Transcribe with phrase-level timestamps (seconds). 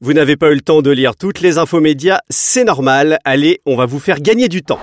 [0.00, 3.18] Vous n'avez pas eu le temps de lire toutes les infos médias, c'est normal.
[3.24, 4.78] Allez, on va vous faire gagner du temps.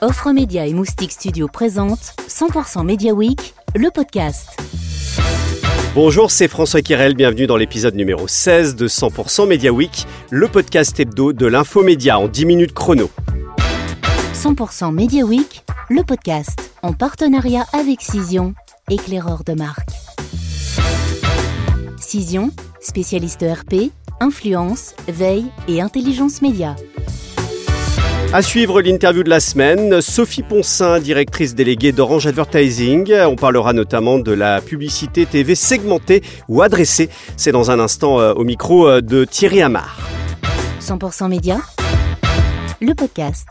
[0.00, 4.48] Offre Média et Moustique Studio présente 100% Media Week, le podcast.
[5.94, 10.98] Bonjour, c'est François Kirel, bienvenue dans l'épisode numéro 16 de 100% Media Week, le podcast
[10.98, 13.08] hebdo de l'infomédia en 10 minutes chrono.
[14.34, 18.54] 100% Media Week, le podcast, en partenariat avec Cision,
[18.90, 19.90] éclaireur de marque.
[22.00, 22.50] Cision,
[22.80, 23.90] spécialiste RP,
[24.20, 26.76] influence, veille et intelligence média.
[28.32, 33.12] À suivre l'interview de la semaine, Sophie Poncin, directrice déléguée d'Orange Advertising.
[33.26, 37.08] On parlera notamment de la publicité TV segmentée ou adressée.
[37.36, 39.98] C'est dans un instant euh, au micro euh, de Thierry Amar.
[40.80, 41.58] 100% média,
[42.80, 43.46] le podcast.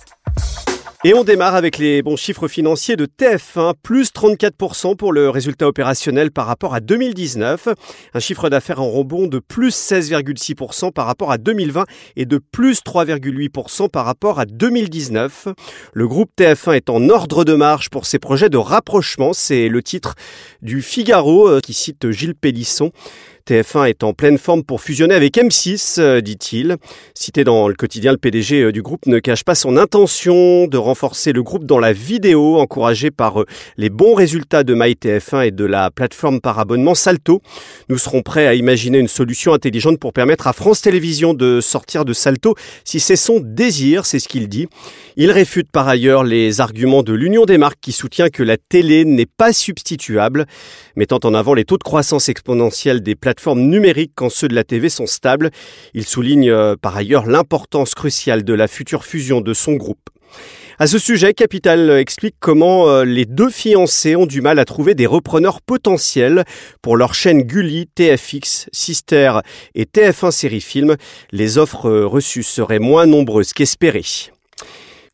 [1.05, 5.65] Et on démarre avec les bons chiffres financiers de TF1, plus 34% pour le résultat
[5.65, 7.69] opérationnel par rapport à 2019,
[8.13, 11.85] un chiffre d'affaires en rebond de plus 16,6% par rapport à 2020
[12.17, 15.47] et de plus 3,8% par rapport à 2019.
[15.93, 19.81] Le groupe TF1 est en ordre de marche pour ses projets de rapprochement, c'est le
[19.81, 20.15] titre
[20.61, 22.91] du Figaro euh, qui cite Gilles Pélisson.
[23.47, 26.77] TF1 est en pleine forme pour fusionner avec M6, euh, dit-il.
[27.13, 30.77] Cité dans le quotidien, le PDG euh, du groupe ne cache pas son intention de
[30.77, 33.45] renforcer le groupe dans la vidéo, encouragé par euh,
[33.77, 37.41] les bons résultats de MyTF1 et de la plateforme par abonnement Salto.
[37.89, 42.05] Nous serons prêts à imaginer une solution intelligente pour permettre à France Télévisions de sortir
[42.05, 44.67] de Salto si c'est son désir, c'est ce qu'il dit.
[45.15, 49.05] Il réfute par ailleurs les arguments de l'Union des marques qui soutient que la télé
[49.05, 50.45] n'est pas substituable,
[50.95, 54.55] mettant en avant les taux de croissance exponentielle des plateformes plateformes numériques quand ceux de
[54.55, 55.51] la TV sont stables.
[55.93, 60.09] Il souligne euh, par ailleurs l'importance cruciale de la future fusion de son groupe.
[60.79, 64.95] À ce sujet, Capital explique comment euh, les deux fiancés ont du mal à trouver
[64.95, 66.43] des repreneurs potentiels
[66.81, 69.33] pour leur chaîne Gulli, TFX, Sister
[69.75, 70.95] et TF1 Série Film.
[71.31, 74.31] Les offres euh, reçues seraient moins nombreuses qu'espérées.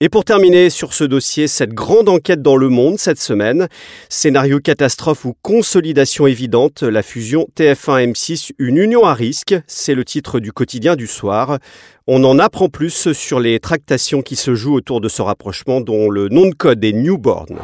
[0.02, 3.70] Et pour terminer sur ce dossier, cette grande enquête dans le monde cette semaine,
[4.10, 10.42] scénario catastrophe ou consolidation évidente, la fusion TF1-M6, une union à risque, c'est le titre
[10.42, 11.60] du quotidien du soir.
[12.08, 16.10] On en apprend plus sur les tractations qui se jouent autour de ce rapprochement dont
[16.10, 17.60] le nom de code est Newborn.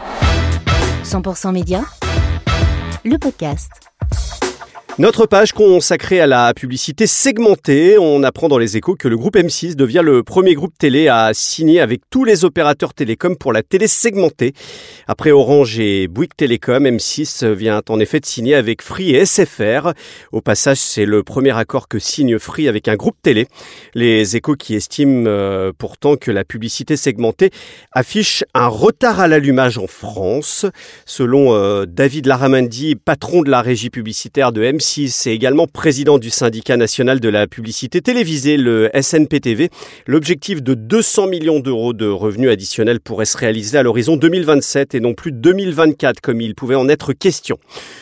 [1.04, 1.84] 100% Média,
[3.04, 3.91] le podcast.
[5.00, 9.38] Notre page consacrée à la publicité segmentée, on apprend dans les échos que le groupe
[9.38, 13.64] M6 devient le premier groupe télé à signer avec tous les opérateurs télécoms pour la
[13.64, 14.54] télé segmentée.
[15.08, 19.94] Après Orange et Bouygues Télécom, M6 vient en effet de signer avec Free et SFR.
[20.34, 23.48] Au passage, c'est le premier accord que signe Free avec un groupe télé.
[23.96, 27.52] Les échos qui estiment euh, pourtant que la publicité segmentée
[27.94, 30.66] affiche un retard à l'allumage en France.
[31.06, 36.30] Selon euh, David Laramendi, patron de la régie publicitaire de M6, c'est également président du
[36.30, 39.70] syndicat national de la publicité télévisée, le SNPTV.
[40.06, 45.00] L'objectif de 200 millions d'euros de revenus additionnels pourrait se réaliser à l'horizon 2027 et
[45.00, 47.58] non plus 2024 comme il pouvait en être question.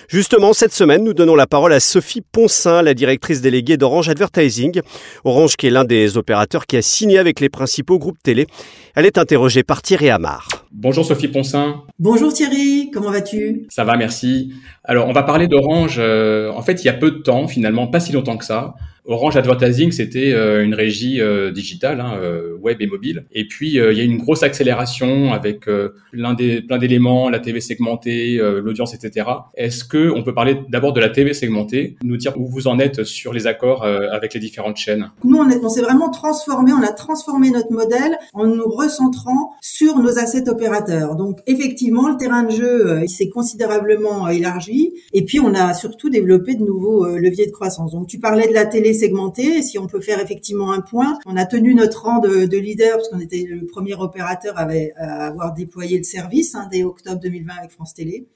[0.07, 4.81] Justement, cette semaine, nous donnons la parole à Sophie Poncin, la directrice déléguée d'Orange Advertising.
[5.25, 8.47] Orange qui est l'un des opérateurs qui a signé avec les principaux groupes télé.
[8.95, 10.58] Elle est interrogée par Thierry Amar.
[10.71, 11.81] Bonjour Sophie Poncin.
[11.97, 13.65] Bonjour Thierry, comment vas-tu?
[13.69, 14.53] Ça va, merci.
[14.83, 15.97] Alors, on va parler d'Orange.
[15.97, 18.75] Euh, en fait, il y a peu de temps, finalement, pas si longtemps que ça.
[19.09, 23.25] Orange Advertising, c'était euh, une régie euh, digitale, hein, euh, web et mobile.
[23.31, 25.67] Et puis, il y a eu une grosse accélération avec
[26.11, 29.27] plein d'éléments, la TV segmentée, l'audience, etc.
[29.55, 32.77] Est-ce que on peut parler d'abord de la TV segmentée, nous dire où vous en
[32.77, 35.09] êtes sur les accords avec les différentes chaînes?
[35.23, 40.19] Nous, on, s'est vraiment transformé, on a transformé notre modèle en nous recentrant sur nos
[40.19, 41.15] assets opérateurs.
[41.15, 44.93] Donc, effectivement, le terrain de jeu, s'est considérablement élargi.
[45.13, 47.93] Et puis, on a surtout développé de nouveaux leviers de croissance.
[47.93, 49.61] Donc, tu parlais de la télé segmenté.
[49.61, 52.97] Si on peut faire effectivement un point, on a tenu notre rang de, de leader
[52.97, 54.67] parce qu'on était le premier opérateur à,
[55.27, 58.27] avoir déployé le service hein, dès octobre 2020 avec France Télé.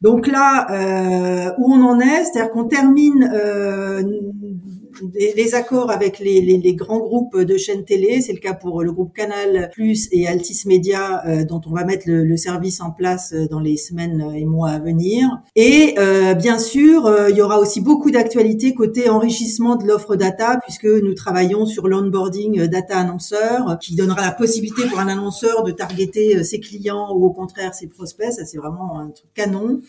[0.00, 4.02] Donc là, euh, où on en est, c'est-à-dire qu'on termine euh,
[5.14, 8.20] les, accords avec les, les, les, grands groupes de chaînes télé.
[8.20, 11.84] C'est le cas pour le groupe Canal Plus et Altis Media, euh, dont on va
[11.84, 15.28] mettre le, le, service en place euh, dans les semaines et mois à venir.
[15.56, 20.16] Et euh, bien sûr, euh, il y aura aussi beaucoup d'actualités côté enrichissement de l'offre
[20.16, 25.62] data, puisque nous travaillons sur l'onboarding data annonceur, qui donnera la possibilité pour un annonceur
[25.64, 28.32] de targeter ses clients ou au contraire ses prospects.
[28.32, 29.80] Ça, c'est vraiment un truc canon.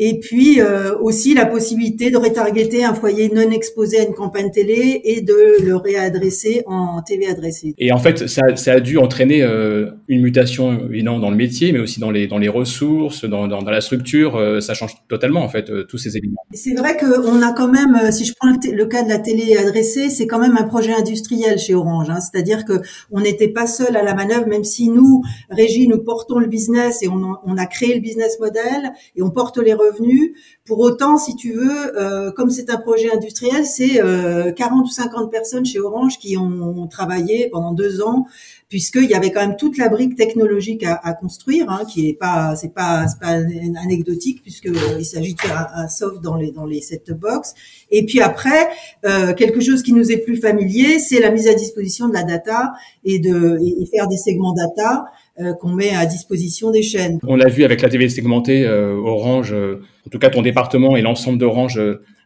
[0.00, 4.50] Et puis euh, aussi la possibilité de retargeter un foyer non exposé à une campagne
[4.58, 7.74] télé et de le réadresser en TV adressée.
[7.78, 11.72] Et en fait, ça, ça a dû entraîner euh, une mutation évidemment dans le métier,
[11.72, 14.36] mais aussi dans les dans les ressources, dans dans, dans la structure.
[14.36, 16.42] Euh, ça change totalement en fait tous ces éléments.
[16.52, 20.10] C'est vrai qu'on a quand même, si je prends le, cas de la télé adressée,
[20.10, 22.10] c'est quand même un projet industriel chez Orange.
[22.10, 22.74] Hein, C'est-à-dire que
[23.10, 27.02] on n'était pas seul à la manœuvre, même si nous, Régie, nous portons le business
[27.02, 30.32] et on, on a créé le business model et on porte les revenus.
[30.66, 34.90] Pour autant, si tu veux, euh, comme c'est un projet industriel, c'est euh, 40 ou
[34.90, 38.26] 50 personnes chez Orange qui ont travaillé pendant deux ans,
[38.68, 42.54] puisqu'il y avait quand même toute la brique technologique à, construire, hein, qui est pas,
[42.56, 43.40] c'est pas, c'est pas
[43.82, 47.54] anecdotique, puisque il s'agit de faire un, soft dans les dans les set box.
[47.90, 48.68] Et puis après,
[49.06, 52.24] euh, quelque chose qui nous est plus familier, c'est la mise à disposition de la
[52.24, 52.72] data
[53.04, 55.06] et de et faire des segments data.
[55.40, 57.20] Euh, qu'on met à disposition des chaînes.
[57.24, 60.96] On l'a vu avec la TV segmentée, euh, Orange, euh, en tout cas ton département
[60.96, 61.80] et l'ensemble d'Orange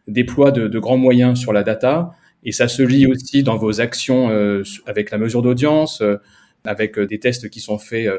[0.07, 2.11] déploient de, grands moyens sur la data,
[2.43, 4.29] et ça se lit aussi dans vos actions
[4.85, 6.03] avec la mesure d'audience,
[6.65, 8.09] avec des tests qui sont faits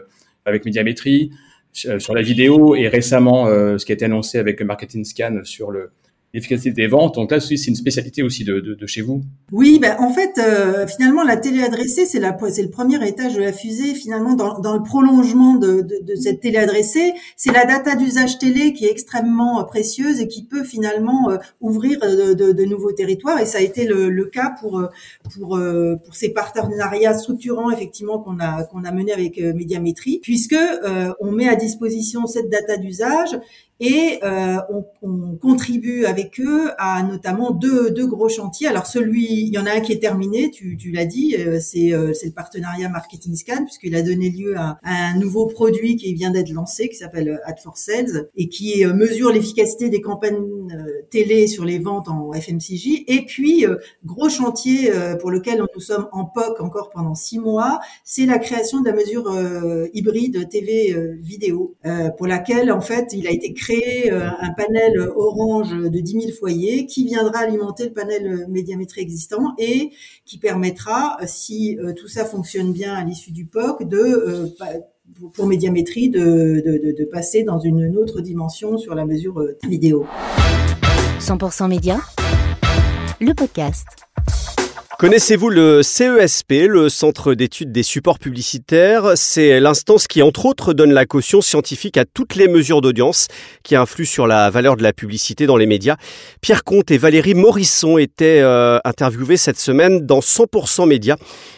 [0.46, 1.30] avec médiamétrie,
[1.72, 5.90] sur la vidéo, et récemment ce qui a été annoncé avec Marketing Scan sur le,
[6.34, 7.14] l'efficacité des ventes.
[7.14, 9.22] Donc là, c'est une spécialité aussi de, chez vous.
[9.52, 13.52] Oui, ben en fait, euh, finalement, la télé adressée, c'est le premier étage de la
[13.52, 13.94] fusée.
[13.94, 18.84] Finalement, dans, le prolongement de, de, cette télé adressée, c'est la data d'usage télé qui
[18.84, 23.38] est extrêmement euh, précieuse et qui peut finalement euh, ouvrir de, de, nouveaux territoires.
[23.38, 24.82] Et ça a été le, le cas pour
[25.32, 25.58] pour
[26.04, 30.56] pour ces partenariats structurants effectivement qu'on a qu'on a mené avec Médiamétrie, puisque
[31.20, 33.38] on met à disposition cette data d'usage
[33.80, 38.68] et euh, on, on, contribue avec eux à notamment deux, deux, gros chantiers.
[38.68, 41.58] Alors celui, il y en a un qui est terminé, tu, tu l'as dit, euh,
[41.60, 46.14] c'est euh, le partenariat Marketing Scan puisqu'il a donné lieu à, un nouveau produit qui
[46.14, 50.68] vient d'être lancé qui s'appelle Ad for Sales et qui euh, mesure l'efficacité des campagnes
[51.10, 53.04] télé sur les ventes en FMCJ.
[53.08, 53.66] Et puis
[54.04, 54.90] gros chantier
[55.20, 58.94] pour lequel nous sommes en POC encore pendant six mois, c'est la création de la
[58.94, 59.30] mesure
[59.92, 61.74] hybride TV vidéo
[62.16, 66.20] pour laquelle en fait il a été créé créer euh, un panel orange de 10
[66.20, 69.90] 000 foyers qui viendra alimenter le panel médiamétrie existant et
[70.26, 74.46] qui permettra, si euh, tout ça fonctionne bien à l'issue du POC, de euh,
[75.32, 80.06] pour médiamétrie de, de, de, passer dans une autre dimension sur la mesure vidéo.
[81.20, 82.00] 100% média,
[83.20, 83.86] le podcast.
[85.04, 89.12] Connaissez-vous le CESP, le Centre d'études des supports publicitaires?
[89.16, 93.28] C'est l'instance qui, entre autres, donne la caution scientifique à toutes les mesures d'audience
[93.64, 95.96] qui influent sur la valeur de la publicité dans les médias.
[96.40, 101.16] Pierre Comte et Valérie Morisson étaient euh, interviewés cette semaine dans 100% Médias.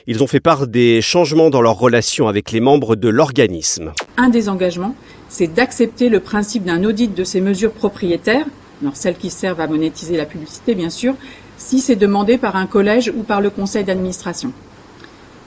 [0.09, 3.93] Ils ont fait part des changements dans leur relation avec les membres de l'organisme.
[4.17, 4.97] Un des engagements,
[5.29, 8.47] c'est d'accepter le principe d'un audit de ces mesures propriétaires,
[8.83, 11.15] alors celles qui servent à monétiser la publicité bien sûr,
[11.57, 14.53] si c'est demandé par un collège ou par le conseil d'administration.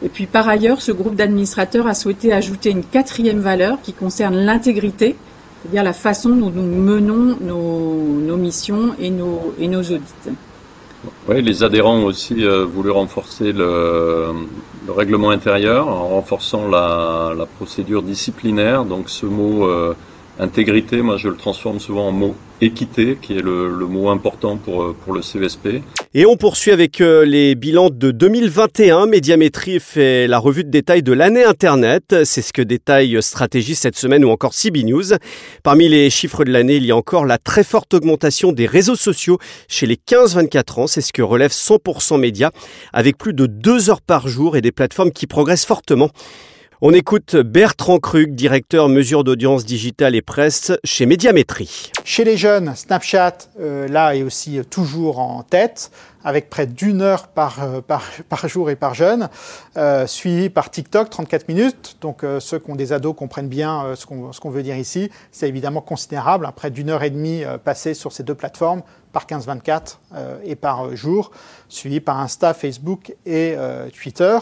[0.03, 4.35] Et puis par ailleurs, ce groupe d'administrateurs a souhaité ajouter une quatrième valeur qui concerne
[4.35, 5.15] l'intégrité,
[5.61, 10.37] c'est-à-dire la façon dont nous menons nos, missions et nos, audits.
[11.27, 14.27] Oui, les adhérents ont aussi euh, voulu renforcer le,
[14.87, 18.85] règlement intérieur en renforçant la, procédure disciplinaire.
[18.85, 19.93] Donc ce mot euh,
[20.39, 24.83] intégrité, moi je le transforme souvent en mot équité, qui est le, mot important pour,
[24.83, 25.81] euh, pour le CESP.
[26.13, 29.05] Et on poursuit avec euh, les bilans de 2021.
[29.05, 32.23] Médiamétrie fait la revue de détail de l'année Internet.
[32.25, 35.13] C'est ce que détaille Stratégie cette semaine ou encore CB News.
[35.63, 38.95] Parmi les chiffres de l'année, il y a encore la très forte augmentation des réseaux
[38.95, 39.37] sociaux
[39.67, 40.87] chez les 15-24 ans.
[40.87, 42.51] C'est ce que relève 100% Média,
[42.91, 46.09] avec plus de deux heures par jour et des plateformes qui progressent fortement.
[46.81, 51.91] On écoute Bertrand Krug, directeur mesure d'audience digitale et presse chez Médiamétrie.
[52.05, 55.91] Chez les jeunes, Snapchat, euh, là, est aussi toujours en tête,
[56.23, 57.81] avec près d'une heure par, euh,
[58.47, 59.27] jour et par jeune,
[59.75, 61.97] euh, suivi par TikTok, 34 minutes.
[61.99, 65.11] Donc ceux qui ont des ados comprennent bien ce qu'on veut dire ici.
[65.33, 69.25] C'est évidemment considérable, hein, près d'une heure et demie passée sur ces deux plateformes par
[69.25, 69.99] 15-24
[70.45, 71.31] et par jour,
[71.67, 73.55] suivi par Insta, Facebook et
[73.93, 74.37] Twitter.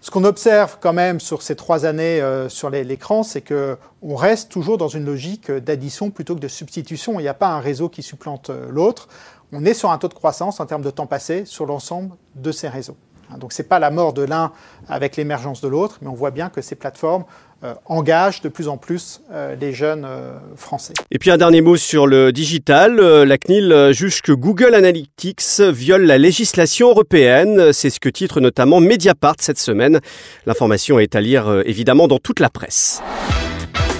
[0.00, 4.50] Ce qu'on observe quand même sur ces trois années euh, sur l'écran, c'est qu'on reste
[4.50, 7.18] toujours dans une logique d'addition plutôt que de substitution.
[7.18, 9.08] Il n'y a pas un réseau qui supplante euh, l'autre.
[9.52, 12.52] On est sur un taux de croissance en termes de temps passé sur l'ensemble de
[12.52, 12.96] ces réseaux.
[13.36, 14.52] Donc ce n'est pas la mort de l'un
[14.88, 17.24] avec l'émergence de l'autre, mais on voit bien que ces plateformes
[17.64, 20.94] euh, engage de plus en plus euh, les jeunes euh, français.
[21.10, 23.00] Et puis un dernier mot sur le digital.
[23.00, 27.72] La CNIL juge que Google Analytics viole la législation européenne.
[27.72, 29.98] C'est ce que titre notamment Mediapart cette semaine.
[30.46, 33.02] L'information est à lire évidemment dans toute la presse.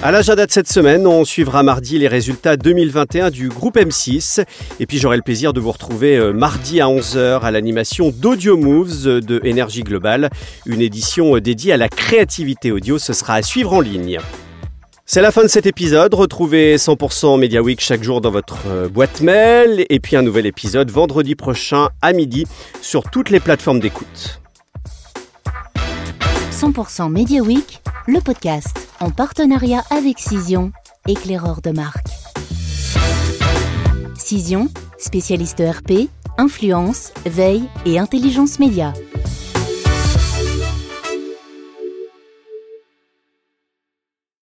[0.01, 4.45] À l'agenda de cette semaine, on suivra mardi les résultats 2021 du groupe M6.
[4.79, 8.55] Et puis j'aurai le plaisir de vous retrouver euh, mardi à 11h à l'animation d'Audio
[8.55, 10.29] Moves de Énergie Globale,
[10.65, 12.97] une édition euh, dédiée à la créativité audio.
[12.97, 14.19] Ce sera à suivre en ligne.
[15.05, 16.13] C'est la fin de cet épisode.
[16.13, 20.45] Retrouvez 100% Media Week chaque jour dans votre euh, boîte mail et puis un nouvel
[20.45, 22.45] épisode vendredi prochain à midi
[22.81, 24.39] sur toutes les plateformes d'écoute.
[26.53, 30.71] 100% Media Week, le podcast en partenariat avec Cision,
[31.07, 32.07] éclaireur de marque.
[34.15, 38.93] Cision, spécialiste ERP, influence, veille et intelligence média.